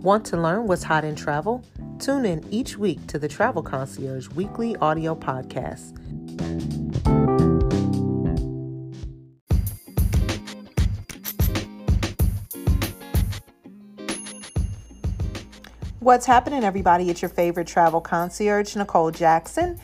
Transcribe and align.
Want 0.00 0.24
to 0.26 0.36
learn 0.36 0.68
what's 0.68 0.84
hot 0.84 1.04
in 1.04 1.16
travel? 1.16 1.64
Tune 1.98 2.24
in 2.24 2.46
each 2.52 2.78
week 2.78 3.04
to 3.08 3.18
the 3.18 3.26
Travel 3.26 3.64
Concierge 3.64 4.28
weekly 4.28 4.76
audio 4.76 5.16
podcast. 5.16 5.98
What's 15.98 16.26
happening, 16.26 16.62
everybody? 16.62 17.10
It's 17.10 17.20
your 17.20 17.28
favorite 17.28 17.66
travel 17.66 18.00
concierge, 18.00 18.76
Nichole 18.76 19.10
Jackson. 19.10 19.80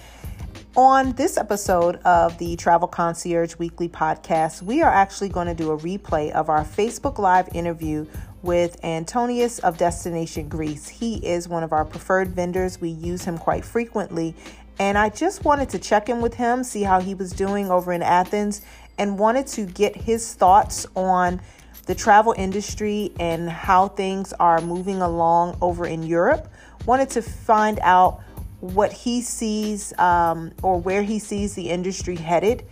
On 0.77 1.13
this 1.15 1.37
episode 1.37 1.97
of 2.05 2.39
the 2.39 2.55
Travel 2.55 2.87
Concierge 2.87 3.57
Weekly 3.57 3.89
Podcast, 3.89 4.63
we 4.63 4.81
are 4.81 4.93
actually 4.93 5.29
going 5.29 5.49
to 5.49 5.55
do 5.55 5.73
a 5.73 5.79
replay 5.79 6.31
of 6.31 6.49
our 6.49 6.65
Facebook 6.65 7.19
Live 7.19 7.49
interview 7.53 8.07
with 8.45 8.81
Antonis 8.83 9.59
of 9.61 9.79
Destination 9.79 10.49
Greece. 10.49 10.87
He 10.87 11.17
is 11.27 11.49
one 11.49 11.63
of 11.63 11.73
our 11.73 11.85
preferred 11.85 12.29
vendors. 12.29 12.81
We 12.81 12.91
use 12.91 13.25
him 13.25 13.39
quite 13.39 13.65
frequently. 13.65 14.37
And 14.79 14.99
I 14.99 15.09
just 15.09 15.45
wanted 15.45 15.71
to 15.71 15.79
check 15.79 16.09
in 16.09 16.21
with 16.21 16.35
him, 16.35 16.63
see 16.63 16.83
how 16.83 17.01
he 17.01 17.15
was 17.15 17.33
doing 17.33 17.71
over 17.71 17.93
in 17.93 18.03
Athens, 18.03 18.61
and 18.99 19.19
wanted 19.19 19.47
to 19.49 19.65
get 19.65 19.97
his 19.97 20.35
thoughts 20.35 20.87
on 20.95 21.41
the 21.87 21.95
travel 21.95 22.35
industry 22.37 23.13
and 23.19 23.49
how 23.49 23.89
things 23.89 24.33
are 24.35 24.61
moving 24.61 25.01
along 25.01 25.57
over 25.63 25.87
in 25.87 26.03
Europe. 26.03 26.49
Wanted 26.87 27.11
to 27.11 27.23
find 27.23 27.79
out 27.81 28.21
what 28.61 28.93
he 28.93 29.23
sees 29.23 29.97
um, 29.99 30.53
or 30.63 30.79
where 30.79 31.03
he 31.03 31.19
sees 31.19 31.55
the 31.55 31.71
industry 31.71 32.17
headed, 32.17 32.65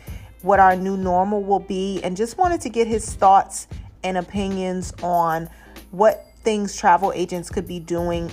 what 0.43 0.61
our 0.61 0.77
new 0.77 0.97
normal 0.97 1.43
will 1.43 1.61
be, 1.61 2.03
and 2.03 2.17
just 2.17 2.37
wanted 2.37 2.61
to 2.63 2.69
get 2.69 2.87
his 2.87 3.15
thoughts 3.15 3.69
and 4.03 4.17
opinions 4.17 4.93
on 5.03 5.49
what 5.93 6.27
things 6.43 6.77
travel 6.77 7.13
agents 7.15 7.49
could 7.49 7.69
be 7.69 7.79
doing 7.79 8.31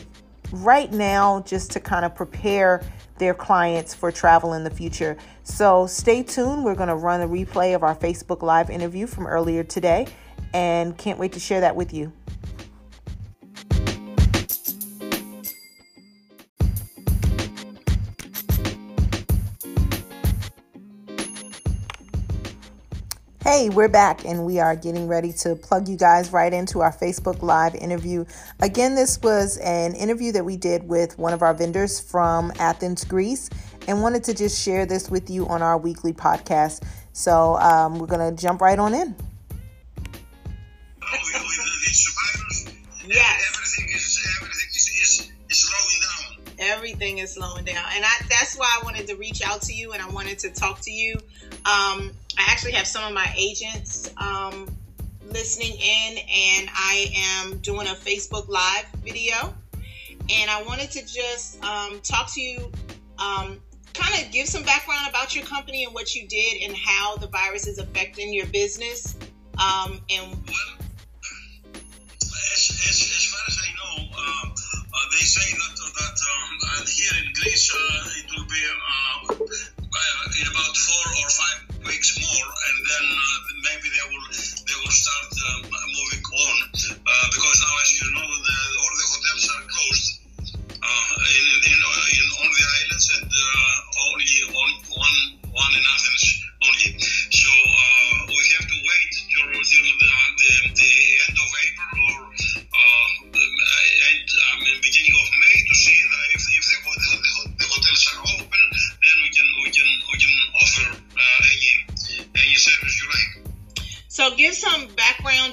right 0.52 0.92
now 0.92 1.42
just 1.42 1.72
to 1.72 1.80
kind 1.80 2.04
of 2.04 2.16
prepare 2.16 2.82
their 3.20 3.34
clients 3.34 3.94
for 3.94 4.12
travel 4.12 4.54
in 4.54 4.64
the 4.64 4.70
future. 4.70 5.18
So 5.44 5.86
stay 5.86 6.24
tuned. 6.24 6.64
We're 6.64 6.76
going 6.76 6.90
to 6.90 6.96
run 6.96 7.22
a 7.22 7.28
replay 7.28 7.76
of 7.76 7.84
our 7.84 7.96
Facebook 7.96 8.42
Live 8.42 8.70
interview 8.70 9.06
from 9.06 9.28
earlier 9.28 9.64
today 9.64 10.08
and 10.54 10.98
can't 10.98 11.20
wait 11.20 11.34
to 11.34 11.40
share 11.40 11.62
that 11.62 11.76
with 11.76 11.94
you. 11.94 12.12
Hey, 23.60 23.68
we're 23.68 23.90
back 23.90 24.24
and 24.24 24.46
we 24.46 24.62
are 24.62 24.74
getting 24.74 25.10
ready 25.10 25.34
to 25.34 25.54
plug 25.54 25.90
you 25.90 25.98
guys 25.98 26.32
right 26.32 26.54
into 26.54 26.80
our 26.80 26.94
Facebook 26.94 27.42
Live 27.42 27.76
interview. 27.76 28.24
Again, 28.62 28.96
this 28.96 29.22
was 29.22 29.58
an 29.58 29.96
interview 29.96 30.32
that 30.32 30.46
we 30.46 30.56
did 30.56 30.88
with 30.88 31.20
one 31.20 31.34
of 31.34 31.42
our 31.42 31.54
vendors 31.54 32.00
from 32.00 32.54
Athens, 32.58 33.04
Greece, 33.04 33.50
and 33.90 34.02
wanted 34.02 34.24
to 34.24 34.34
just 34.34 34.64
share 34.64 34.86
this 34.86 35.12
with 35.12 35.30
you 35.30 35.46
on 35.48 35.62
our 35.62 35.78
weekly 35.78 36.14
podcast. 36.14 36.86
So 37.12 37.58
um, 37.58 38.00
we're 38.00 38.08
going 38.08 38.34
to 38.34 38.42
jump 38.42 38.62
right 38.62 38.80
on 38.80 38.94
in. 38.94 39.14
Yes. 43.10 43.44
Everything 43.50 43.90
is 43.94 44.26
everything 44.42 44.70
is, 44.70 44.88
is, 45.04 45.32
is 45.50 45.58
slowing 45.58 46.00
down. 46.02 46.54
Everything 46.60 47.18
is 47.18 47.34
slowing 47.34 47.66
down, 47.66 47.84
and 47.94 48.06
I, 48.06 48.26
that's 48.30 48.58
why 48.58 48.74
I 48.80 48.86
wanted 48.86 49.08
to 49.08 49.16
reach 49.16 49.42
out 49.42 49.62
to 49.64 49.74
you 49.74 49.92
and 49.92 50.02
I 50.02 50.08
wanted 50.08 50.40
to 50.40 50.50
talk 50.50 50.80
to 50.82 50.92
you. 50.92 51.18
Um, 51.70 52.14
I 52.36 52.46
actually 52.48 52.72
have 52.72 52.88
some 52.88 53.04
of 53.04 53.14
my 53.14 53.32
agents 53.38 54.10
um, 54.18 54.76
listening 55.28 55.74
in, 55.74 56.18
and 56.18 56.70
I 56.74 57.14
am 57.16 57.60
doing 57.60 57.86
a 57.86 57.92
Facebook 57.92 58.50
Live 58.50 58.86
video. 59.04 59.54
And 60.32 60.50
I 60.50 60.64
wanted 60.64 60.90
to 60.92 61.02
just 61.02 61.64
um, 61.64 62.00
talk 62.02 62.34
to 62.34 62.42
you, 62.42 62.72
um, 63.20 63.62
kind 63.94 64.26
of 64.26 64.32
give 64.32 64.48
some 64.48 64.64
background 64.64 65.08
about 65.10 65.36
your 65.36 65.46
company 65.46 65.84
and 65.84 65.94
what 65.94 66.16
you 66.16 66.28
did 66.28 66.64
and 66.64 66.76
how 66.76 67.18
the 67.18 67.28
virus 67.28 67.68
is 67.68 67.78
affecting 67.78 68.34
your 68.34 68.48
business. 68.48 69.16
Um, 69.60 70.02
and 70.10 70.36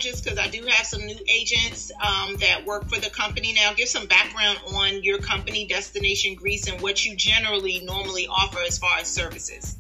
just 0.07 0.23
because 0.23 0.39
I 0.39 0.49
do 0.49 0.63
have 0.67 0.87
some 0.87 1.05
new 1.05 1.19
agents 1.29 1.91
um, 2.01 2.37
that 2.37 2.65
work 2.65 2.89
for 2.89 3.01
the 3.01 3.11
company 3.11 3.53
now. 3.53 3.75
Give 3.75 3.89
some 3.89 4.07
background 4.07 4.59
on 4.75 5.03
your 5.03 5.19
company, 5.19 5.67
Destination 5.67 6.35
Greece, 6.35 6.69
and 6.69 6.81
what 6.81 7.05
you 7.05 7.17
generally 7.17 7.81
normally 7.81 8.29
offer 8.29 8.59
as 8.67 8.79
far 8.79 8.99
as 8.99 9.09
services. 9.09 9.76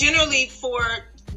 Generally, 0.00 0.46
for 0.46 0.80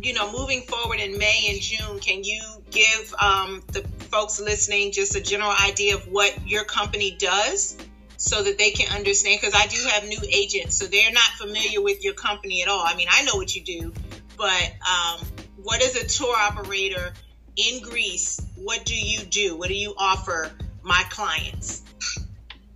you 0.02 0.14
know, 0.14 0.32
moving 0.32 0.62
forward 0.62 1.00
in 1.00 1.18
May 1.18 1.48
and 1.50 1.62
June, 1.62 2.00
can 2.00 2.24
you 2.24 2.42
give 2.72 3.14
um, 3.20 3.62
the 3.72 3.82
folks 4.10 4.40
listening 4.40 4.92
just 4.92 5.16
a 5.16 5.22
general 5.22 5.54
idea 5.64 5.96
of 5.96 6.08
what 6.08 6.48
your 6.48 6.64
company 6.64 7.16
does 7.18 7.78
so 8.18 8.42
that 8.44 8.58
they 8.58 8.72
can 8.72 8.94
understand? 8.96 9.40
Because 9.42 9.56
I 9.56 9.68
do 9.68 9.78
have 9.90 10.06
new 10.06 10.20
agents, 10.30 10.78
so 10.78 10.86
they're 10.86 11.12
not 11.12 11.30
familiar 11.38 11.82
with 11.82 12.04
your 12.04 12.14
company 12.14 12.62
at 12.62 12.68
all. 12.68 12.84
I 12.86 12.96
mean, 12.96 13.08
I 13.10 13.24
know 13.24 13.36
what 13.36 13.56
you 13.56 13.64
do, 13.64 13.94
but 14.38 14.74
um, 14.90 15.26
what 15.62 15.82
is 15.82 15.96
a 15.96 16.08
tour 16.08 16.36
operator 16.36 17.14
in 17.56 17.82
Greece? 17.82 18.42
What 18.56 18.86
do 18.86 18.96
you 18.96 19.20
do? 19.26 19.58
What 19.58 19.70
do 19.70 19.76
you 19.76 19.94
offer 19.98 20.52
my 20.82 21.04
clients? 21.10 21.84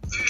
In, 0.03 0.19
in, 0.19 0.25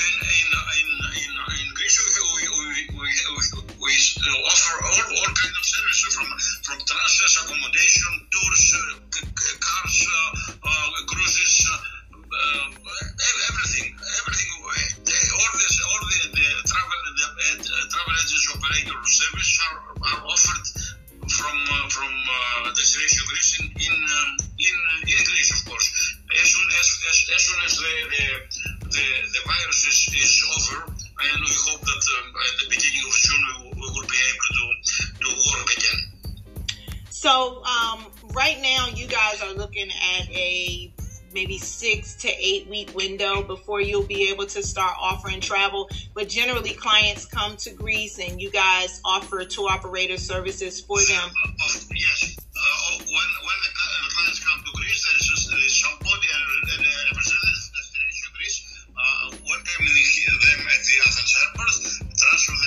in, 0.77 1.67
in 1.67 1.73
Greece, 1.75 1.97
we, 2.35 2.47
we, 2.47 2.99
we, 2.99 2.99
we, 2.99 3.66
offer 3.77 4.75
all, 4.85 5.05
all 5.21 5.31
kinds 5.37 5.57
of 5.57 5.65
services 5.65 6.13
from, 6.17 6.27
from 6.65 6.77
transfers, 6.81 7.37
accommodation, 7.45 8.11
tours, 8.33 8.65
uh, 8.73 8.97
cars, 9.61 9.97
uh, 10.07 10.57
uh, 10.65 10.89
cruises, 11.05 11.69
everything, 13.53 13.93
everything. 13.93 14.49
All 14.57 15.51
this, 15.53 15.75
all 15.85 16.01
the, 16.01 16.19
the 16.33 16.47
travel, 16.65 16.99
the 17.37 17.77
travel 17.93 18.13
agency 18.17 18.49
operator 18.57 18.97
service 19.05 19.51
are, 19.69 19.79
are 20.01 20.21
offered 20.25 20.65
from 21.29 21.57
from 21.89 22.11
Destination 22.73 23.23
Greece 23.29 23.59
in 23.59 23.65
in, 23.77 23.93
um, 23.93 24.29
in 24.57 24.77
in 25.05 25.19
Greece, 25.23 25.51
of 25.53 25.61
course. 25.69 25.87
As 26.33 26.47
soon 26.49 26.67
as 26.67 26.87
as, 27.09 27.17
as 27.35 27.41
soon 27.45 27.59
as 27.65 27.73
the 27.77 27.93
the, 28.09 28.25
the, 28.89 29.05
the 29.33 29.41
virus 29.45 29.81
is, 29.85 29.99
is 30.17 30.33
over, 30.57 31.06
and 31.19 31.41
we 31.41 31.51
hope 31.65 31.81
that 31.81 32.03
um, 32.19 32.33
at 32.35 32.53
the 32.61 32.67
beginning 32.69 33.03
of 33.05 33.13
June 33.13 33.43
we, 33.61 33.69
we 33.73 33.87
will 33.89 34.07
be 34.07 34.21
able 34.29 34.49
to 34.53 34.65
to 35.21 35.29
work 35.51 35.69
again. 35.77 36.17
So 37.09 37.63
um, 37.65 38.05
right 38.33 38.59
now, 38.61 38.87
you 38.93 39.07
guys 39.07 39.41
are 39.41 39.53
looking 39.53 39.89
at 39.89 40.29
a 40.29 40.93
maybe 41.33 41.57
six 41.57 42.15
to 42.15 42.29
eight 42.29 42.67
week 42.69 42.95
window 42.95 43.43
before 43.43 43.81
you'll 43.81 44.05
be 44.07 44.29
able 44.29 44.45
to 44.45 44.63
start 44.63 44.95
offering 44.99 45.41
travel. 45.41 45.89
But 46.13 46.29
generally, 46.29 46.73
clients 46.73 47.25
come 47.25 47.57
to 47.57 47.71
Greece 47.71 48.19
and 48.19 48.41
you 48.41 48.49
guys 48.51 49.01
offer 49.03 49.43
tour 49.45 49.69
operator 49.69 50.17
services 50.17 50.79
for 50.81 50.97
them. 50.97 51.29
Uh, 51.45 51.49
uh, 51.49 51.79
yes. 51.95 52.37
Uh, 52.39 52.97
when, 52.97 53.07
when 53.07 53.59
the 53.65 53.71
clients 53.75 54.39
come 54.45 54.63
to 54.63 54.71
Greece, 54.73 55.05
there's, 55.09 55.27
just, 55.27 55.51
there's 55.51 55.83
somebody, 55.83 56.27
a, 56.33 56.39
a 56.39 56.96
them 60.31 60.59
at 60.67 60.81
the 60.83 60.97
other 61.07 61.25
airport, 61.39 61.71
transfer 62.17 62.57
them 62.59 62.66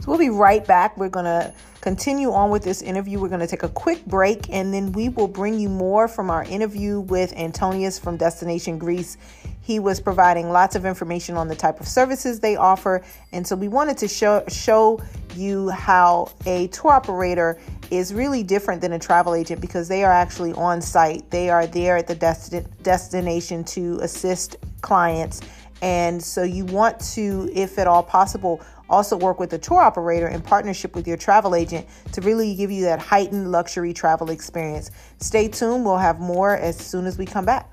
So 0.00 0.08
we'll 0.08 0.18
be 0.18 0.30
right 0.30 0.66
back. 0.66 0.96
We're 0.96 1.10
going 1.10 1.26
to 1.26 1.52
continue 1.82 2.32
on 2.32 2.50
with 2.50 2.62
this 2.62 2.80
interview. 2.80 3.20
We're 3.20 3.28
going 3.28 3.40
to 3.40 3.46
take 3.46 3.62
a 3.62 3.68
quick 3.68 4.04
break 4.06 4.48
and 4.50 4.72
then 4.72 4.92
we 4.92 5.10
will 5.10 5.28
bring 5.28 5.58
you 5.58 5.68
more 5.68 6.08
from 6.08 6.30
our 6.30 6.44
interview 6.44 7.00
with 7.00 7.34
Antonis 7.34 8.00
from 8.00 8.16
Destination 8.16 8.78
Greece. 8.78 9.18
He 9.62 9.78
was 9.78 10.00
providing 10.00 10.50
lots 10.50 10.74
of 10.74 10.86
information 10.86 11.36
on 11.36 11.48
the 11.48 11.54
type 11.54 11.80
of 11.80 11.86
services 11.86 12.40
they 12.40 12.56
offer, 12.56 13.04
and 13.30 13.46
so 13.46 13.54
we 13.54 13.68
wanted 13.68 13.98
to 13.98 14.08
show 14.08 14.42
show 14.48 15.00
you 15.36 15.68
how 15.68 16.32
a 16.44 16.66
tour 16.68 16.90
operator 16.90 17.60
is 17.90 18.12
really 18.12 18.42
different 18.42 18.80
than 18.80 18.94
a 18.94 18.98
travel 18.98 19.34
agent 19.34 19.60
because 19.60 19.86
they 19.86 20.02
are 20.02 20.10
actually 20.10 20.52
on 20.54 20.80
site. 20.80 21.30
They 21.30 21.50
are 21.50 21.66
there 21.66 21.96
at 21.98 22.08
the 22.08 22.16
desti- 22.16 22.66
destination 22.82 23.62
to 23.64 24.00
assist 24.00 24.56
clients. 24.80 25.40
And 25.82 26.22
so 26.22 26.42
you 26.42 26.64
want 26.64 27.00
to, 27.14 27.48
if 27.54 27.78
at 27.78 27.86
all 27.86 28.02
possible, 28.02 28.60
also 28.90 29.16
work 29.16 29.40
with 29.40 29.52
a 29.54 29.58
tour 29.58 29.80
operator 29.80 30.28
in 30.28 30.42
partnership 30.42 30.94
with 30.94 31.08
your 31.08 31.16
travel 31.16 31.54
agent 31.54 31.86
to 32.12 32.20
really 32.20 32.54
give 32.54 32.70
you 32.70 32.82
that 32.82 32.98
heightened 32.98 33.50
luxury 33.50 33.94
travel 33.94 34.30
experience. 34.30 34.90
Stay 35.18 35.48
tuned. 35.48 35.84
We'll 35.84 35.96
have 35.96 36.20
more 36.20 36.56
as 36.56 36.76
soon 36.76 37.06
as 37.06 37.16
we 37.16 37.24
come 37.24 37.44
back. 37.46 37.70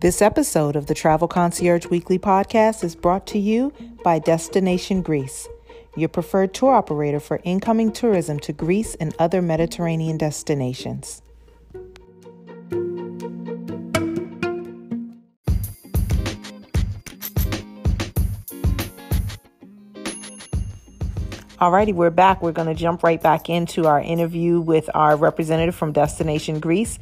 This 0.00 0.22
episode 0.22 0.76
of 0.76 0.86
the 0.86 0.94
Travel 0.94 1.26
Concierge 1.26 1.86
Weekly 1.86 2.20
Podcast 2.20 2.84
is 2.84 2.94
brought 2.94 3.26
to 3.26 3.38
you 3.38 3.72
by 4.04 4.20
Destination 4.20 5.02
Greece, 5.02 5.48
your 5.96 6.08
preferred 6.08 6.54
tour 6.54 6.74
operator 6.74 7.20
for 7.20 7.40
incoming 7.44 7.92
tourism 7.92 8.38
to 8.40 8.52
Greece 8.52 8.94
and 8.96 9.14
other 9.18 9.42
Mediterranean 9.42 10.18
destinations. 10.18 11.22
Alrighty, 21.60 21.92
we're 21.92 22.10
back. 22.10 22.40
We're 22.40 22.52
going 22.52 22.68
to 22.68 22.74
jump 22.74 23.02
right 23.02 23.20
back 23.20 23.50
into 23.50 23.86
our 23.86 24.00
interview 24.00 24.60
with 24.60 24.88
our 24.94 25.16
representative 25.16 25.74
from 25.74 25.90
Destination 25.90 26.60
Greece 26.60 27.00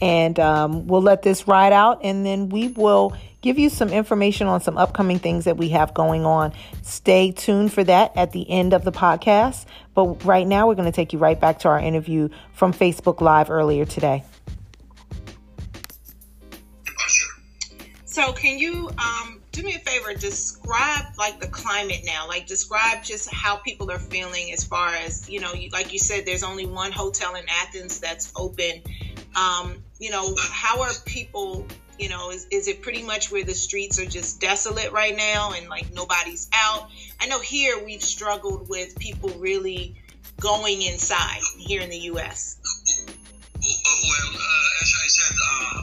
and 0.00 0.38
um, 0.38 0.86
we'll 0.86 1.02
let 1.02 1.22
this 1.22 1.46
ride 1.46 1.72
out 1.72 2.00
and 2.02 2.24
then 2.24 2.48
we 2.48 2.68
will 2.68 3.16
give 3.44 3.58
you 3.58 3.68
some 3.68 3.90
information 3.90 4.46
on 4.46 4.62
some 4.62 4.78
upcoming 4.78 5.18
things 5.18 5.44
that 5.44 5.58
we 5.58 5.68
have 5.68 5.92
going 5.92 6.24
on. 6.24 6.50
Stay 6.82 7.30
tuned 7.30 7.70
for 7.70 7.84
that 7.84 8.16
at 8.16 8.32
the 8.32 8.48
end 8.50 8.72
of 8.72 8.84
the 8.84 8.92
podcast. 8.92 9.66
But 9.94 10.24
right 10.24 10.46
now, 10.46 10.66
we're 10.66 10.76
going 10.76 10.90
to 10.90 10.96
take 10.96 11.12
you 11.12 11.18
right 11.18 11.38
back 11.38 11.60
to 11.60 11.68
our 11.68 11.78
interview 11.78 12.30
from 12.54 12.72
Facebook 12.72 13.20
Live 13.20 13.50
earlier 13.50 13.84
today. 13.84 14.24
So, 18.06 18.32
can 18.32 18.58
you 18.58 18.88
um, 18.96 19.42
do 19.52 19.62
me 19.62 19.74
a 19.74 19.78
favor? 19.78 20.14
Describe 20.14 21.04
like 21.18 21.40
the 21.40 21.48
climate 21.48 22.02
now. 22.04 22.26
Like, 22.26 22.46
describe 22.46 23.02
just 23.02 23.32
how 23.32 23.56
people 23.56 23.90
are 23.90 23.98
feeling 23.98 24.52
as 24.52 24.64
far 24.64 24.88
as 24.94 25.28
you 25.28 25.40
know. 25.40 25.52
Like 25.70 25.92
you 25.92 25.98
said, 25.98 26.24
there's 26.24 26.44
only 26.44 26.64
one 26.64 26.92
hotel 26.92 27.34
in 27.34 27.44
Athens 27.48 28.00
that's 28.00 28.32
open 28.36 28.82
um, 29.36 29.82
you 29.98 30.10
know, 30.10 30.34
how 30.38 30.82
are 30.82 30.92
people, 31.04 31.66
you 31.98 32.08
know, 32.08 32.30
is, 32.30 32.46
is 32.50 32.68
it 32.68 32.82
pretty 32.82 33.02
much 33.02 33.30
where 33.30 33.44
the 33.44 33.54
streets 33.54 33.98
are 33.98 34.06
just 34.06 34.40
desolate 34.40 34.92
right 34.92 35.16
now 35.16 35.52
and 35.52 35.68
like 35.68 35.92
nobody's 35.92 36.48
out? 36.52 36.88
I 37.20 37.26
know 37.26 37.40
here 37.40 37.84
we've 37.84 38.02
struggled 38.02 38.68
with 38.68 38.98
people 38.98 39.30
really 39.30 39.96
going 40.40 40.82
inside 40.82 41.40
here 41.58 41.80
in 41.80 41.90
the 41.90 42.10
U.S. 42.12 42.58
Well, 43.64 44.30
uh, 44.36 44.82
as 44.84 44.90
I 44.92 45.08
said, 45.08 45.32
uh, 45.32 45.80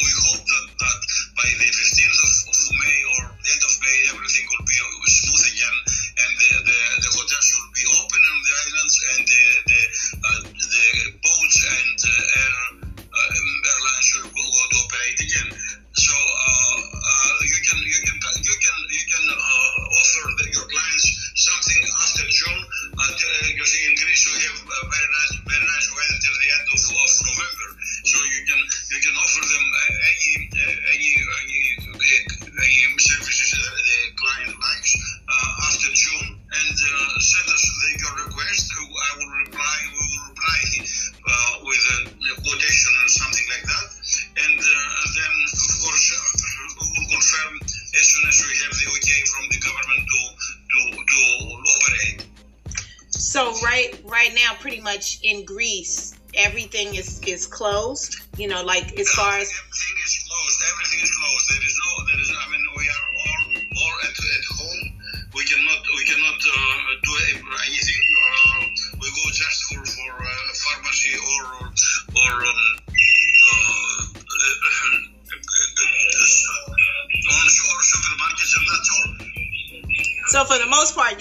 we 0.00 0.10
hope 0.24 0.40
that, 0.40 0.66
that 0.80 1.00
by 1.36 1.48
the 1.60 1.68
15th 1.68 2.18
of, 2.24 2.32
of, 2.48 2.72
May 2.72 3.00
or 3.12 3.24
the 3.36 3.50
end 3.52 3.62
of 3.68 3.74
May, 3.84 3.98
everything 4.16 4.46
will 4.48 4.64
be 4.64 4.76
smooth 5.12 5.44
again, 5.44 5.76
and 6.24 6.32
the, 6.40 6.50
the, 6.72 6.78
the 7.04 7.10
hotels 7.12 7.48
will 7.52 7.72
be 7.76 7.84
open 8.00 8.20
on 8.22 8.38
the 8.40 8.52
islands, 8.64 8.96
and 9.12 9.20
the 9.28 9.44
the, 9.68 9.82
uh, 10.24 10.40
the 10.56 10.86
boats 11.20 11.58
and 11.68 11.98
uh, 12.00 12.40
uh, 12.40 12.61
right 53.62 54.00
right 54.04 54.32
now, 54.34 54.54
pretty 54.60 54.80
much 54.80 55.20
in 55.22 55.44
Greece, 55.44 56.14
everything 56.34 56.94
is 56.94 57.20
is 57.26 57.46
closed. 57.46 58.16
You 58.36 58.48
know, 58.48 58.62
like 58.64 58.98
as 58.98 59.08
far 59.10 59.38
as 59.38 59.52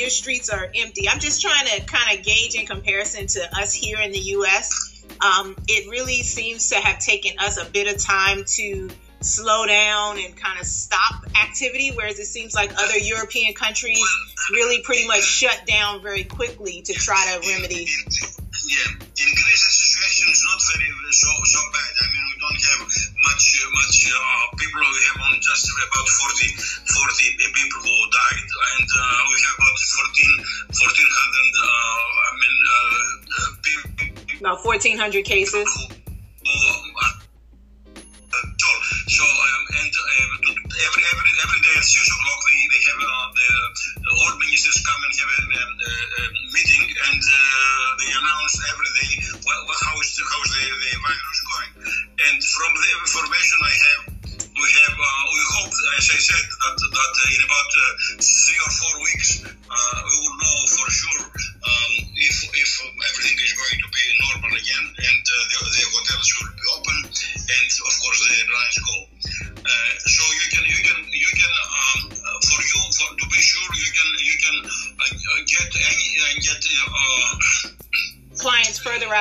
your 0.02 0.10
streets 0.10 0.50
are 0.50 0.70
empty. 0.76 1.08
I'm 1.08 1.20
just 1.20 1.42
trying 1.42 1.68
to 1.68 1.86
kind 1.86 2.18
of 2.18 2.26
gauge 2.26 2.56
in 2.56 2.66
comparison 2.66 3.28
to 3.28 3.58
us 3.58 3.74
here 3.74 4.02
in 4.02 4.12
the 4.12 4.20
U.S. 4.42 5.06
Um, 5.22 5.56
it 5.68 5.90
really 5.90 6.24
seems 6.24 6.70
to 6.70 6.76
have 6.76 7.00
taken 7.00 7.38
us 7.40 7.62
a 7.62 7.70
bit 7.70 7.94
of 7.94 8.02
time 8.02 8.44
to 8.58 8.90
slow 9.22 9.68
down 9.68 10.18
and 10.18 10.36
kind 10.36 10.60
of 10.60 10.66
stop 10.66 11.26
activity, 11.40 11.92
whereas 11.96 12.20
it 12.20 12.26
seems 12.26 12.56
like 12.56 12.74
other 12.74 12.98
European 12.98 13.54
countries 13.54 14.02
really 14.52 14.82
pretty 14.82 15.08
much 15.08 15.22
shut 15.22 15.62
down 15.68 16.02
very 16.02 16.24
quickly 16.24 16.82
to 16.82 16.94
try 16.94 17.22
to 17.32 17.48
remedy. 17.48 17.86
Yeah, 17.86 18.92
in 18.98 19.30
Greece 19.38 19.64
the 19.66 19.74
situation 19.74 20.32
is 20.32 20.44
not 20.44 20.60
very 20.74 20.92
so 21.12 21.30
so 21.44 21.60
bad. 21.72 21.92
I 22.02 22.06
mean, 22.10 22.26
we 22.26 22.38
don't 22.42 22.62
have 22.62 23.11
much 23.24 23.46
much 23.74 23.98
uh, 24.10 24.56
people. 24.58 24.82
We 24.82 25.02
have 25.14 25.22
only 25.26 25.40
just 25.40 25.66
about 25.70 26.08
40, 26.08 26.48
40 26.90 27.54
people 27.54 27.82
who 27.86 27.96
died, 28.12 28.50
and 28.50 28.90
uh, 28.90 29.22
we 29.30 29.38
have 29.46 29.58
about 29.62 29.78
14, 29.78 30.42
1400. 30.72 31.62
Uh, 31.62 31.70
I 32.22 32.32
mean, 32.42 32.58
people. 33.62 34.42
About 34.42 34.66
1400 34.66 35.26
cases. 35.26 36.01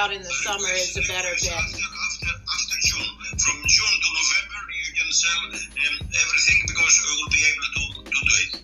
Out 0.00 0.12
in 0.12 0.23
the 0.23 0.33
summer 0.33 0.73
is 0.73 0.97
a 0.97 1.02
better 1.12 1.28
bet. 1.28 1.52
After, 1.52 1.76
after, 1.76 2.33
after 2.33 2.76
June, 2.80 3.04
from 3.37 3.61
June 3.69 3.97
to 4.00 4.11
November, 4.16 4.61
you 4.80 4.92
can 4.97 5.12
sell 5.12 5.40
um, 5.45 6.09
everything 6.09 6.61
because 6.66 6.95
we 7.04 7.11
will 7.21 7.28
be 7.28 7.45
able 7.52 7.69
to, 7.76 7.83
to 8.04 8.21
do 8.25 8.33
it. 8.40 8.62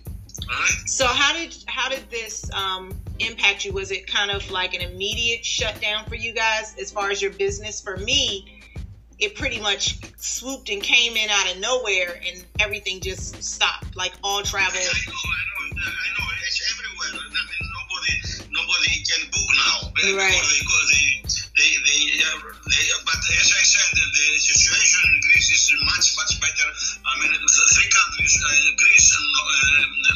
All 0.49 0.55
right. 0.57 0.89
So 0.89 1.05
how 1.05 1.37
did 1.37 1.55
how 1.67 1.89
did 1.89 2.09
this 2.09 2.49
um, 2.53 2.91
impact 3.19 3.65
you? 3.65 3.73
Was 3.73 3.91
it 3.91 4.07
kind 4.07 4.31
of 4.31 4.49
like 4.49 4.73
an 4.73 4.81
immediate 4.81 5.45
shutdown 5.45 6.05
for 6.05 6.15
you 6.15 6.33
guys 6.33 6.75
as 6.81 6.91
far 6.91 7.11
as 7.11 7.21
your 7.21 7.31
business? 7.31 7.81
For 7.81 7.97
me, 7.97 8.59
it 9.19 9.35
pretty 9.35 9.59
much 9.59 9.99
swooped 10.17 10.69
and 10.69 10.81
came 10.81 11.17
in 11.17 11.29
out 11.29 11.53
of 11.53 11.59
nowhere 11.59 12.19
and 12.25 12.43
everything 12.59 12.99
just 12.99 13.43
stopped, 13.43 13.95
like 13.95 14.13
all 14.23 14.41
travel. 14.41 14.79
I 14.79 14.83
know, 14.83 14.89
I 14.89 15.43
know, 15.53 15.85
I 15.85 16.09
know. 16.17 16.25
It's 16.47 16.65
everywhere. 16.73 17.13
I 17.13 17.41
mean, 17.45 17.65
nobody, 17.77 18.13
nobody 18.49 19.03
can 19.05 19.29
book 19.29 19.49
now. 19.53 19.77
Right. 20.17 20.33
They, 20.33 20.41
they, 20.41 20.85
they, 20.93 21.06
they, 22.17 22.83
but 23.05 23.21
as 23.37 23.49
I 23.53 23.63
said, 23.63 23.89
the 23.93 24.39
situation 24.41 25.01
in 25.05 25.21
Greece 25.21 25.49
is 25.53 25.69
much, 25.85 26.07
much 26.17 26.33
better. 26.41 26.67
I 27.05 27.13
mean, 27.21 27.33
three 27.37 27.89
countries, 27.93 28.35
uh, 28.41 28.49
Greece 28.77 29.09
and, 29.13 29.29
uh, 29.37 30.06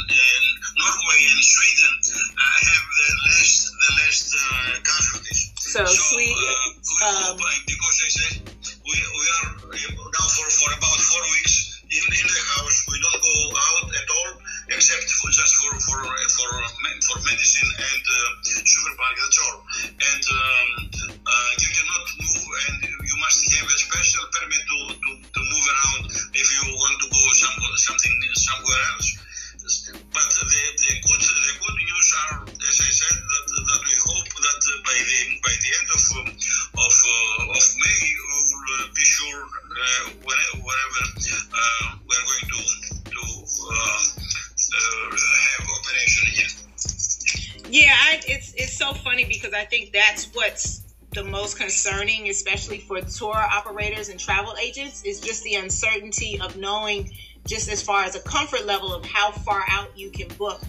I 49.61 49.65
think 49.65 49.93
that's 49.93 50.25
what's 50.33 50.81
the 51.11 51.23
most 51.23 51.59
concerning, 51.59 52.29
especially 52.29 52.79
for 52.79 52.99
tour 53.01 53.35
operators 53.35 54.09
and 54.09 54.19
travel 54.19 54.55
agents, 54.59 55.03
is 55.03 55.19
just 55.19 55.43
the 55.43 55.53
uncertainty 55.53 56.41
of 56.41 56.57
knowing 56.57 57.11
just 57.45 57.71
as 57.71 57.83
far 57.83 58.03
as 58.03 58.15
a 58.15 58.21
comfort 58.21 58.65
level 58.65 58.91
of 58.91 59.05
how 59.05 59.29
far 59.31 59.63
out 59.69 59.95
you 59.95 60.09
can 60.09 60.29
book. 60.29 60.61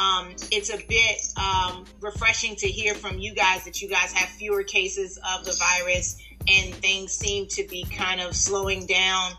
Um, 0.00 0.30
it's 0.52 0.72
a 0.72 0.78
bit 0.86 1.16
um, 1.36 1.86
refreshing 2.00 2.54
to 2.56 2.68
hear 2.68 2.94
from 2.94 3.18
you 3.18 3.34
guys 3.34 3.64
that 3.64 3.82
you 3.82 3.88
guys 3.88 4.12
have 4.12 4.28
fewer 4.28 4.62
cases 4.62 5.18
of 5.34 5.44
the 5.44 5.56
virus 5.58 6.22
and 6.46 6.72
things 6.76 7.12
seem 7.12 7.48
to 7.48 7.66
be 7.66 7.84
kind 7.84 8.20
of 8.20 8.36
slowing 8.36 8.86
down 8.86 9.32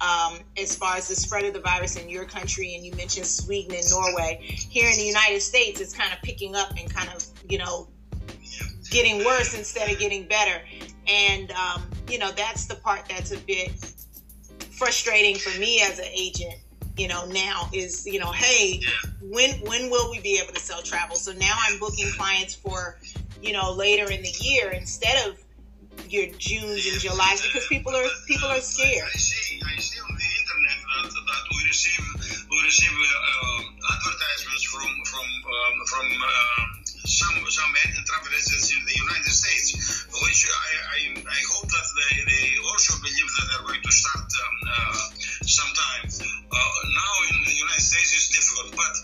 um, 0.00 0.38
as 0.56 0.74
far 0.74 0.96
as 0.96 1.08
the 1.08 1.16
spread 1.16 1.44
of 1.44 1.52
the 1.52 1.60
virus 1.60 1.96
in 1.96 2.08
your 2.08 2.24
country. 2.24 2.76
And 2.76 2.86
you 2.86 2.92
mentioned 2.92 3.26
Sweden 3.26 3.74
and 3.74 3.84
Norway. 3.90 4.38
Here 4.42 4.88
in 4.88 4.96
the 4.96 5.04
United 5.04 5.40
States, 5.40 5.82
it's 5.82 5.94
kind 5.94 6.14
of 6.14 6.22
picking 6.22 6.56
up 6.56 6.70
and 6.78 6.88
kind 6.92 7.10
of, 7.14 7.26
you 7.48 7.58
know, 7.58 7.88
getting 8.94 9.24
worse 9.24 9.58
instead 9.58 9.90
of 9.90 9.98
getting 9.98 10.26
better. 10.26 10.62
And, 11.06 11.50
um, 11.50 11.82
you 12.08 12.18
know, 12.18 12.30
that's 12.30 12.66
the 12.66 12.76
part 12.76 13.02
that's 13.08 13.32
a 13.32 13.38
bit 13.38 13.72
frustrating 14.70 15.36
for 15.36 15.58
me 15.58 15.82
as 15.82 15.98
an 15.98 16.06
agent 16.06 16.54
you 16.96 17.08
know 17.08 17.26
now 17.26 17.68
is 17.72 18.06
you 18.06 18.18
know 18.20 18.30
hey 18.30 18.80
when 19.20 19.50
when 19.66 19.90
will 19.90 20.10
we 20.10 20.20
be 20.20 20.38
able 20.42 20.52
to 20.52 20.60
sell 20.60 20.82
travel 20.82 21.16
so 21.16 21.32
now 21.32 21.54
i'm 21.66 21.78
booking 21.78 22.10
clients 22.16 22.54
for 22.54 22.98
you 23.42 23.52
know 23.52 23.72
later 23.72 24.10
in 24.12 24.22
the 24.22 24.34
year 24.40 24.70
instead 24.70 25.28
of 25.28 25.38
your 26.08 26.26
junes 26.38 26.86
and 26.86 27.00
julys 27.00 27.42
because 27.42 27.66
people 27.66 27.94
are 27.94 28.04
people 28.28 28.48
are 28.48 28.60
scared 28.60 29.08
i 29.12 29.18
see 29.18 29.60
i 29.64 29.80
see 29.80 29.98
on 30.00 30.14
the 30.14 30.30
internet 30.38 30.78
that, 31.02 31.10
that 31.10 31.44
we 31.50 31.64
receive 31.66 32.46
we 32.50 32.62
receive 32.62 32.90
uh, 32.90 33.94
advertisements 33.94 34.64
from 34.64 34.90
from 35.04 35.26
um, 35.26 35.86
from 35.86 36.06
uh, 36.22 36.93
some 37.14 37.38
some 37.46 37.70
travel 38.02 38.32
agents 38.34 38.74
in 38.74 38.82
the 38.82 38.96
United 38.98 39.30
States, 39.30 39.70
which 40.10 40.40
I, 40.50 40.70
I, 40.98 41.00
I 41.22 41.40
hope 41.54 41.70
that 41.70 41.86
they, 41.94 42.14
they 42.26 42.46
also 42.66 42.98
believe 42.98 43.28
that 43.38 43.44
they're 43.54 43.66
going 43.70 43.84
to 43.86 43.94
start 43.94 44.26
um, 44.26 44.56
uh, 44.66 44.98
sometime. 45.46 46.04
Uh, 46.10 46.78
now 46.90 47.14
in 47.30 47.38
the 47.46 47.54
United 47.54 47.86
States 47.86 48.10
it's 48.18 48.28
difficult, 48.34 48.74
but 48.74 48.94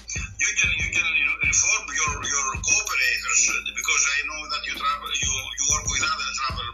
you 0.42 0.50
can 0.58 0.70
you 0.82 0.90
can 0.90 1.10
inform 1.46 1.84
your 1.94 2.12
your 2.26 2.46
cooperators 2.58 3.40
because 3.78 4.02
I 4.10 4.18
know 4.26 4.40
that 4.50 4.62
you 4.66 4.74
travel 4.74 5.06
you, 5.14 5.30
you 5.30 5.64
work 5.70 5.86
with 5.86 6.02
other 6.02 6.30
travel 6.34 6.66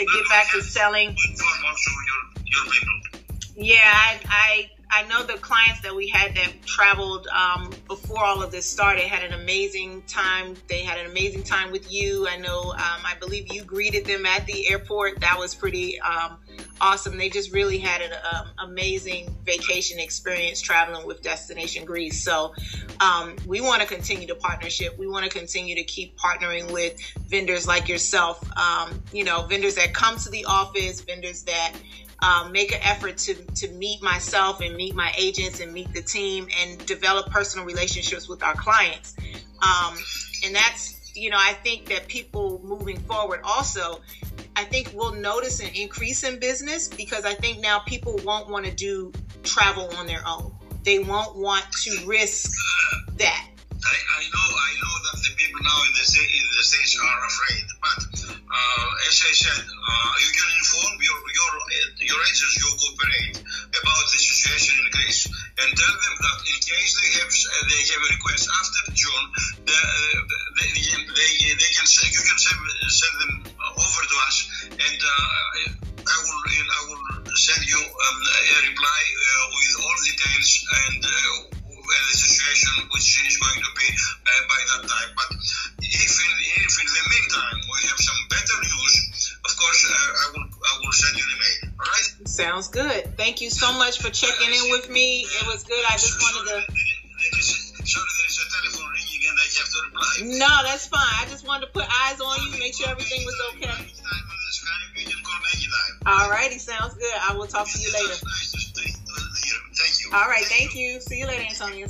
to 0.00 0.06
get 0.06 0.28
back 0.30 0.50
to 0.52 0.62
selling. 0.62 1.16
Yeah, 3.54 3.76
I, 3.84 4.20
I 4.26 4.70
I 4.92 5.06
know 5.06 5.22
the 5.22 5.34
clients 5.34 5.82
that 5.82 5.94
we 5.94 6.08
had 6.08 6.34
that 6.34 6.52
traveled 6.66 7.28
um, 7.28 7.70
before 7.86 8.24
all 8.24 8.42
of 8.42 8.50
this 8.50 8.68
started 8.68 9.04
had 9.04 9.22
an 9.22 9.40
amazing 9.40 10.02
time. 10.08 10.56
They 10.68 10.82
had 10.82 10.98
an 10.98 11.06
amazing 11.06 11.44
time 11.44 11.70
with 11.70 11.92
you. 11.92 12.26
I 12.26 12.36
know, 12.38 12.72
um, 12.72 13.00
I 13.04 13.14
believe 13.20 13.52
you 13.52 13.62
greeted 13.62 14.04
them 14.04 14.26
at 14.26 14.46
the 14.46 14.68
airport. 14.68 15.20
That 15.20 15.38
was 15.38 15.54
pretty 15.54 16.00
um, 16.00 16.38
awesome. 16.80 17.18
They 17.18 17.28
just 17.28 17.52
really 17.52 17.78
had 17.78 18.00
an 18.00 18.12
um, 18.32 18.70
amazing 18.70 19.34
vacation 19.44 19.98
experience 19.98 20.60
traveling 20.60 21.06
with 21.06 21.22
Destination 21.22 21.84
Greece. 21.84 22.22
So 22.22 22.54
um, 23.00 23.36
we 23.46 23.60
want 23.60 23.82
to 23.82 23.88
continue 23.88 24.26
the 24.26 24.34
partnership. 24.34 24.98
We 24.98 25.06
want 25.06 25.24
to 25.24 25.30
continue 25.30 25.74
to 25.76 25.84
keep 25.84 26.18
partnering 26.18 26.70
with 26.72 27.00
vendors 27.28 27.66
like 27.66 27.88
yourself. 27.88 28.42
Um, 28.58 29.02
you 29.12 29.24
know, 29.24 29.42
vendors 29.46 29.74
that 29.76 29.94
come 29.94 30.16
to 30.18 30.30
the 30.30 30.44
office, 30.44 31.00
vendors 31.00 31.42
that 31.44 31.74
um, 32.22 32.52
make 32.52 32.72
an 32.72 32.80
effort 32.82 33.16
to, 33.18 33.34
to 33.34 33.68
meet 33.72 34.02
myself 34.02 34.60
and 34.60 34.76
meet 34.76 34.94
my 34.94 35.12
agents 35.16 35.60
and 35.60 35.72
meet 35.72 35.92
the 35.94 36.02
team 36.02 36.48
and 36.60 36.84
develop 36.86 37.30
personal 37.30 37.64
relationships 37.64 38.28
with 38.28 38.42
our 38.42 38.54
clients. 38.54 39.16
Um, 39.62 39.96
and 40.44 40.54
that's, 40.54 40.99
you 41.14 41.30
know, 41.30 41.38
I 41.38 41.52
think 41.64 41.86
that 41.86 42.08
people 42.08 42.60
moving 42.64 42.98
forward 43.00 43.40
also, 43.44 44.00
I 44.56 44.64
think 44.64 44.92
we'll 44.94 45.14
notice 45.14 45.60
an 45.60 45.70
increase 45.74 46.24
in 46.24 46.38
business 46.38 46.88
because 46.88 47.24
I 47.24 47.34
think 47.34 47.60
now 47.60 47.80
people 47.80 48.20
won't 48.24 48.48
want 48.48 48.66
to 48.66 48.72
do 48.72 49.12
travel 49.42 49.90
on 49.96 50.06
their 50.06 50.22
own. 50.26 50.52
They 50.84 50.98
won't 50.98 51.36
want 51.36 51.64
to 51.82 52.06
risk 52.06 52.50
that. 53.16 53.48
I, 53.72 53.96
I 54.18 54.22
know, 54.22 54.56
I 54.56 54.70
know 54.82 54.94
that 55.12 55.19
people 55.50 55.66
now 55.66 55.82
in 55.82 55.92
the, 55.98 56.06
in 56.06 56.46
the 56.46 56.62
states 56.62 56.94
are 56.94 57.20
afraid, 57.26 57.66
but 57.82 58.00
uh, 58.22 59.08
as 59.10 59.16
I 59.18 59.32
said, 59.34 59.62
uh, 59.66 60.12
you 60.22 60.30
can 60.30 60.48
inform 60.62 60.94
your 61.02 61.18
your 61.26 61.52
your 62.06 62.20
agents 62.22 62.54
you 62.54 62.70
cooperate 62.70 63.36
about 63.74 64.06
the 64.14 64.20
situation 64.22 64.78
in 64.78 64.86
Greece 64.94 65.26
and 65.26 65.68
tell 65.74 65.94
them 66.06 66.14
that 66.22 66.38
in 66.46 66.58
case 66.62 66.90
they 67.02 67.10
have 67.18 67.30
they 67.66 67.82
have 67.82 67.98
a 67.98 68.10
request 68.14 68.46
after 68.46 68.94
June, 68.94 69.26
the, 69.66 69.80
they, 70.54 70.70
they, 71.18 71.30
they 71.58 71.70
can 71.74 71.86
you 72.14 72.22
can 72.22 72.38
send, 72.38 72.60
send 72.86 73.14
them 73.18 73.34
over 73.58 74.02
to 74.06 74.16
us 74.30 74.36
and 74.70 74.98
uh, 75.02 75.74
I 75.98 76.18
will 76.30 76.42
I 76.46 76.80
will 76.94 77.04
send 77.34 77.62
you 77.66 77.80
um, 77.82 78.18
a 78.22 78.58
reply 78.70 79.02
uh, 79.18 79.46
with 79.50 79.74
all 79.82 79.98
details 79.98 80.50
and. 80.86 81.09
Uh, 82.60 82.66
situation 82.66 82.88
which 82.92 83.08
is 83.24 83.36
going 83.40 83.60
to 83.60 83.70
be 83.72 83.88
uh, 83.88 84.30
by 84.48 84.60
that 84.68 84.82
time. 84.88 85.10
But 85.16 85.30
if 85.80 86.12
in, 86.12 86.32
if 86.60 86.74
in 86.76 86.88
the 86.92 87.04
meantime 87.08 87.56
we 87.64 87.78
have 87.88 88.00
some 88.00 88.20
better 88.28 88.56
news, 88.60 88.92
of 89.44 89.52
course 89.56 89.80
uh, 89.88 89.96
I 89.96 90.26
will 90.36 90.44
I 90.44 90.72
will 90.84 90.92
send 90.92 91.16
you 91.16 91.24
an 91.24 91.32
email. 91.36 91.72
All 91.80 91.86
right? 91.88 92.28
Sounds 92.28 92.68
good. 92.68 93.16
Thank 93.16 93.40
you 93.40 93.50
so 93.50 93.72
much 93.72 94.00
for 94.00 94.10
checking 94.10 94.52
in 94.52 94.70
with 94.70 94.90
me. 94.90 95.24
It 95.24 95.46
was 95.46 95.64
good. 95.64 95.84
I 95.88 95.96
just 95.96 96.20
wanted 96.20 96.52
to. 96.52 96.58
Sorry, 97.80 98.04
there 98.04 98.28
is 98.28 98.36
a 98.36 98.46
telephone 98.52 98.92
ringing 98.92 99.22
and 99.24 99.36
I 99.40 99.46
have 99.56 99.70
to 99.72 99.80
reply. 99.88 100.12
No, 100.38 100.52
that's 100.68 100.86
fine. 100.86 101.00
I 101.00 101.26
just 101.30 101.46
wanted 101.46 101.66
to 101.66 101.72
put 101.72 101.84
eyes 101.88 102.20
on 102.20 102.36
you, 102.44 102.58
make 102.60 102.74
sure 102.76 102.88
everything 102.88 103.24
was 103.24 103.36
okay. 103.56 103.72
All 106.06 106.30
righty, 106.30 106.58
sounds 106.58 106.94
good. 106.94 107.14
I 107.28 107.34
will 107.34 107.46
talk 107.46 107.68
to 107.68 107.78
you 107.78 107.92
later. 107.92 108.14
Thank 109.80 110.00
you. 110.00 110.10
All 110.12 110.28
right, 110.28 110.44
thank 110.44 110.74
you. 110.74 111.00
See 111.00 111.18
you 111.20 111.26
later, 111.26 111.44
Antonio. 111.48 111.86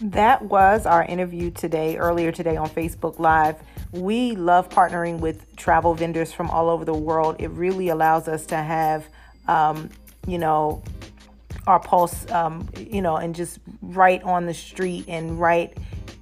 That 0.00 0.40
was 0.42 0.86
our 0.86 1.04
interview 1.04 1.50
today, 1.50 1.98
earlier 1.98 2.32
today 2.32 2.56
on 2.56 2.70
Facebook 2.70 3.18
Live. 3.18 3.56
We 3.92 4.34
love 4.34 4.70
partnering 4.70 5.20
with 5.20 5.54
travel 5.56 5.94
vendors 5.94 6.32
from 6.32 6.48
all 6.48 6.70
over 6.70 6.86
the 6.86 6.94
world, 6.94 7.36
it 7.38 7.50
really 7.50 7.90
allows 7.90 8.26
us 8.26 8.46
to 8.46 8.56
have, 8.56 9.06
um, 9.46 9.90
you 10.26 10.38
know, 10.38 10.82
our 11.66 11.80
pulse, 11.80 12.30
um, 12.30 12.66
you 12.78 13.02
know, 13.02 13.16
and 13.16 13.34
just 13.34 13.58
right 13.82 14.22
on 14.22 14.46
the 14.46 14.54
street 14.54 15.04
and 15.06 15.38
right 15.38 15.76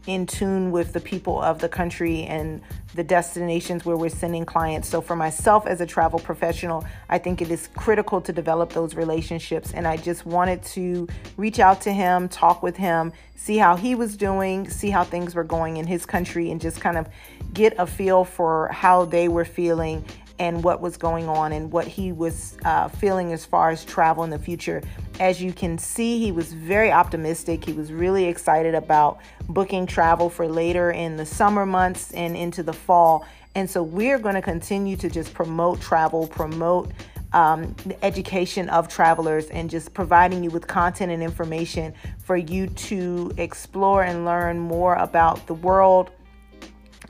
in 0.09 0.27
tune 0.27 0.71
with 0.71 0.95
the 0.95 1.01
people 1.01 1.41
of 1.41 1.59
the 1.59 1.69
country 1.69 2.25
and 2.25 2.63
the 2.95 3.05
destinations 3.05 3.85
where 3.85 3.97
we're 3.97 4.09
sending 4.09 4.47
clients. 4.47 4.89
So, 4.89 5.03
for 5.03 5.15
myself 5.15 5.67
as 5.67 5.83
a 5.83 5.87
travel 5.87 6.19
professional, 6.19 6.85
I 7.11 7.19
think 7.19 7.43
it 7.43 7.51
is 7.51 7.69
critical 7.77 8.23
to 8.23 8.33
develop 8.33 8.73
those 8.73 8.95
relationships. 8.95 9.73
And 9.75 9.87
I 9.87 9.99
just 9.99 10.25
wanted 10.25 10.63
to 10.65 11.07
reach 11.37 11.61
out 11.61 11.83
to 11.83 11.93
him, 11.93 12.31
talk 12.31 12.63
with 12.63 12.77
him, 12.77 13.13
see 13.37 13.59
how 13.59 13.77
he 13.77 13.95
was 13.95 14.17
doing, 14.17 14.71
see 14.71 14.89
how 14.89 15.05
things 15.05 15.35
were 15.35 15.45
going 15.45 15.77
in 15.77 15.87
his 15.87 16.07
country, 16.07 16.51
and 16.51 16.59
just 16.59 16.81
kind 16.81 16.97
of 16.97 17.07
get 17.53 17.75
a 17.79 17.87
feel 17.87 18.25
for 18.25 18.69
how 18.69 19.05
they 19.05 19.29
were 19.29 19.45
feeling 19.45 20.03
and 20.39 20.63
what 20.63 20.81
was 20.81 20.97
going 20.97 21.29
on 21.29 21.53
and 21.53 21.71
what 21.73 21.87
he 21.87 22.13
was 22.13 22.57
uh, 22.65 22.89
feeling 22.89 23.33
as 23.33 23.45
far 23.45 23.71
as 23.71 23.85
travel 23.85 24.25
in 24.25 24.31
the 24.31 24.39
future. 24.39 24.83
As 25.19 25.43
you 25.43 25.53
can 25.53 25.79
see, 25.79 26.19
he 26.19 26.31
was 26.31 26.53
very 26.53 26.93
optimistic. 26.93 27.65
He 27.65 27.73
was 27.73 27.93
really 27.93 28.27
excited 28.27 28.75
about 28.75 29.21
booking 29.49 29.87
travel 29.87 30.31
for 30.31 30.47
later 30.47 30.93
in 30.93 31.17
the 31.17 31.27
summer 31.27 31.67
months 31.67 32.13
and 32.13 32.37
into 32.37 32.63
the 32.63 32.73
fall. 32.73 33.27
And 33.55 33.69
so 33.69 33.83
we're 33.83 34.19
going 34.19 34.37
to 34.37 34.43
continue 34.43 34.97
to 34.97 35.11
just 35.11 35.35
promote 35.35 35.81
travel, 35.81 36.29
promote 36.29 36.93
um, 37.33 37.75
the 37.85 38.03
education 38.05 38.69
of 38.69 38.89
travelers, 38.89 39.47
and 39.47 39.69
just 39.69 39.93
providing 39.93 40.45
you 40.45 40.51
with 40.51 40.67
content 40.67 41.11
and 41.11 41.23
information 41.23 41.93
for 42.19 42.37
you 42.37 42.69
to 42.69 43.33
explore 43.37 44.05
and 44.05 44.25
learn 44.25 44.59
more 44.59 44.95
about 44.95 45.47
the 45.47 45.55
world 45.55 46.11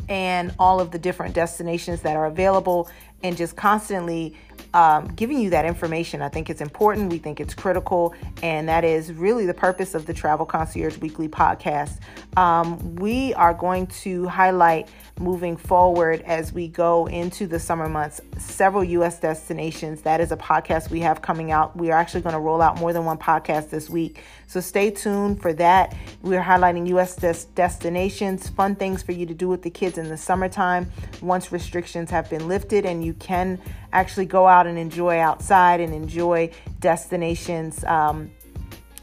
and 0.09 0.55
all 0.59 0.81
of 0.81 0.91
the 0.91 0.99
different 0.99 1.35
destinations 1.35 2.01
that 2.03 2.17
are 2.17 2.27
available 2.27 2.89
and 3.23 3.37
just 3.37 3.57
constantly 3.57 4.35
um, 4.75 5.09
giving 5.09 5.39
you 5.39 5.51
that 5.51 5.65
information. 5.65 6.23
I 6.23 6.29
think 6.29 6.51
it's 6.51 6.61
important. 6.61 7.11
We 7.11 7.19
think 7.19 7.41
it's 7.41 7.55
critical. 7.55 8.15
And 8.43 8.69
that 8.69 8.85
is 8.85 9.13
really 9.13 9.47
the 9.47 9.55
purpose 9.55 9.95
of 9.95 10.07
the 10.07 10.15
Travel 10.15 10.47
Concierge 10.47 10.99
Weekly 10.99 11.29
podcast. 11.29 11.99
Um, 12.37 12.97
we 12.97 13.35
are 13.35 13.55
going 13.55 13.87
to 13.89 14.27
highlight 14.29 14.89
moving 15.19 15.57
forward 15.57 16.21
as 16.23 16.53
we 16.53 16.69
go 16.69 17.07
into 17.07 17.47
the 17.47 17.59
summer 17.59 17.89
months 17.89 18.21
several 18.39 18.85
U.S. 18.85 19.19
destinations. 19.19 20.03
That 20.03 20.21
is 20.21 20.33
a 20.33 20.37
podcast 20.37 20.91
we 20.91 21.01
have 21.01 21.23
coming 21.23 21.51
out. 21.51 21.77
We 21.77 21.91
are 21.91 21.99
actually 21.99 22.21
going 22.21 22.35
to 22.35 22.41
roll 22.41 22.63
out 22.63 22.79
more 22.79 22.93
than 22.93 23.05
one 23.05 23.19
podcast 23.19 23.71
this 23.71 23.91
week. 23.91 24.23
So 24.47 24.61
stay 24.61 24.91
tuned 24.91 25.43
for 25.43 25.53
that. 25.55 25.97
We're 26.23 26.43
highlighting 26.43 26.89
U.S. 26.89 27.17
Des- 27.17 27.47
destinations, 27.55 28.49
fun 28.49 28.77
things 28.77 29.03
for 29.03 29.13
you 29.13 29.27
to 29.27 29.35
do 29.35 29.49
with 29.49 29.63
the 29.63 29.71
kids 29.71 29.99
in 29.99 30.09
the 30.09 30.17
summertime 30.17 30.91
once 31.21 31.53
restrictions 31.53 32.11
have 32.11 32.31
been 32.31 32.49
lifted 32.49 32.87
and 32.87 33.05
you 33.05 33.15
can 33.15 33.61
actually 33.93 34.27
go 34.27 34.47
out 34.47 34.67
and 34.67 34.79
enjoy 34.79 35.19
outside 35.19 35.81
and 35.81 35.95
enjoy 35.95 36.51
destinations. 36.81 37.85
Um, 37.85 38.31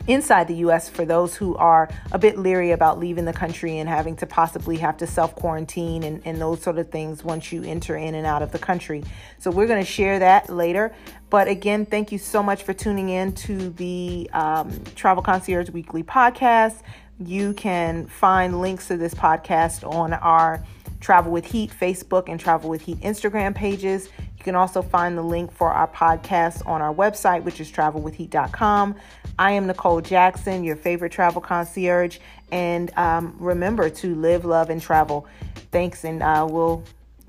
inside 0.07 0.47
the 0.47 0.55
US 0.55 0.87
for 0.87 1.05
those 1.05 1.35
who 1.35 1.55
are 1.55 1.89
a 2.11 2.19
bit 2.19 2.37
leery 2.37 2.71
about 2.71 2.99
leaving 2.99 3.25
the 3.25 3.33
country 3.33 3.79
and 3.79 3.89
having 3.89 4.15
to 4.17 4.27
possibly 4.27 4.77
have 4.77 4.97
to 4.97 5.07
self 5.07 5.35
quarantine 5.35 6.03
and, 6.03 6.21
and 6.25 6.39
those 6.39 6.61
sort 6.61 6.77
of 6.77 6.89
things 6.91 7.23
once 7.23 7.51
you 7.51 7.63
enter 7.63 7.95
in 7.95 8.15
and 8.15 8.25
out 8.25 8.41
of 8.41 8.51
the 8.51 8.59
country. 8.59 9.03
So, 9.39 9.51
we're 9.51 9.67
going 9.67 9.83
to 9.83 9.89
share 9.89 10.19
that 10.19 10.49
later. 10.49 10.93
But 11.29 11.47
again, 11.47 11.85
thank 11.85 12.11
you 12.11 12.17
so 12.17 12.43
much 12.43 12.63
for 12.63 12.73
tuning 12.73 13.09
in 13.09 13.33
to 13.33 13.71
the 13.71 14.29
um, 14.33 14.71
Travel 14.95 15.23
Concierge 15.23 15.69
Weekly 15.69 16.03
podcast. 16.03 16.81
You 17.19 17.53
can 17.53 18.07
find 18.07 18.61
links 18.61 18.87
to 18.89 18.97
this 18.97 19.13
podcast 19.13 19.89
on 19.89 20.13
our 20.13 20.63
Travel 21.05 21.31
with 21.31 21.45
Heat 21.45 21.69
Facebook 21.69 22.29
and 22.29 22.39
Travel 22.39 22.67
with 22.67 22.81
Heat 22.81 22.99
Instagram 23.01 23.53
pages. 23.53 24.09
You 24.17 24.43
can 24.43 24.55
also 24.55 24.81
find 24.81 25.15
the 25.15 25.21
link 25.21 25.51
for 25.51 25.69
our 25.69 25.87
podcast 25.87 26.65
on 26.67 26.81
our 26.81 26.91
website, 26.91 27.43
which 27.43 27.59
is 27.59 27.71
travelwithheat.com. 27.71 28.95
I 29.37 29.51
am 29.51 29.67
Nichole 29.67 30.01
Jackson, 30.01 30.63
your 30.63 30.75
favorite 30.75 31.11
travel 31.11 31.41
concierge. 31.41 32.17
And 32.51 32.91
um, 32.97 33.35
remember 33.37 33.87
to 33.87 34.15
live, 34.15 34.45
love, 34.45 34.71
and 34.71 34.81
travel. 34.81 35.27
Thanks, 35.71 36.05
and 36.05 36.23
uh, 36.23 36.47
we'll 36.49 36.83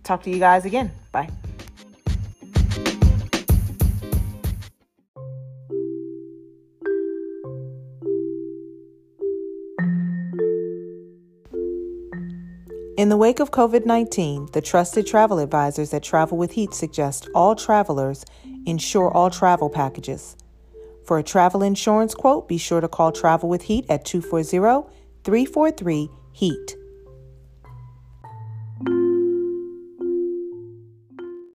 talk 0.05 0.23
to 0.23 0.31
you 0.31 0.39
guys 0.39 0.65
again. 0.65 0.91
Bye. 1.13 1.29
In 12.97 13.11
the 13.11 13.17
wake 13.19 13.41
of 13.41 13.51
COVID 13.51 13.85
19, 13.85 14.53
the 14.53 14.63
trusted 14.63 15.07
travel 15.07 15.39
advisors 15.39 15.93
at 15.93 16.03
Travel 16.03 16.39
with 16.39 16.53
Heat 16.53 16.73
suggest 16.73 17.29
all 17.35 17.55
travelers 17.55 18.25
insure 18.65 19.11
all 19.11 19.29
travel 19.29 19.69
packages. 19.69 20.35
For 21.05 21.19
a 21.19 21.23
travel 21.23 21.63
insurance 21.63 22.15
quote, 22.15 22.49
be 22.49 22.57
sure 22.57 22.81
to 22.81 22.89
call 22.89 23.13
Travel 23.13 23.51
with 23.51 23.61
Heat 23.61 23.85
at 23.91 24.07
240 24.07 24.89
343 25.25 26.09
HEAT. 26.33 26.77